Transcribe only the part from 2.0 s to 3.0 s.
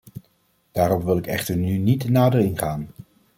nader ingaan.